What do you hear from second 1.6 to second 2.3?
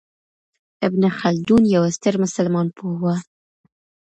یو ستر